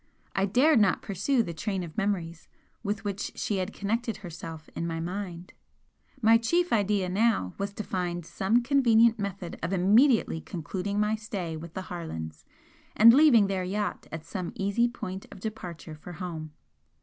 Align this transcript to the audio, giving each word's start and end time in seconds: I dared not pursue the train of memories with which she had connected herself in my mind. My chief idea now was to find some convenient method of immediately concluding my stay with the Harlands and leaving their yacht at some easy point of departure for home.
I 0.35 0.47
dared 0.47 0.79
not 0.79 1.03
pursue 1.03 1.43
the 1.43 1.53
train 1.53 1.83
of 1.83 1.95
memories 1.95 2.47
with 2.81 3.03
which 3.03 3.33
she 3.35 3.57
had 3.57 3.71
connected 3.71 4.17
herself 4.17 4.67
in 4.75 4.87
my 4.87 4.99
mind. 4.99 5.53
My 6.23 6.39
chief 6.39 6.73
idea 6.73 7.07
now 7.07 7.53
was 7.59 7.71
to 7.73 7.83
find 7.83 8.25
some 8.25 8.63
convenient 8.63 9.19
method 9.19 9.59
of 9.61 9.73
immediately 9.73 10.41
concluding 10.41 10.99
my 10.99 11.15
stay 11.15 11.55
with 11.55 11.75
the 11.75 11.83
Harlands 11.83 12.45
and 12.97 13.13
leaving 13.13 13.45
their 13.45 13.63
yacht 13.63 14.07
at 14.11 14.25
some 14.25 14.53
easy 14.55 14.87
point 14.87 15.27
of 15.31 15.39
departure 15.39 15.93
for 15.93 16.13
home. 16.13 16.51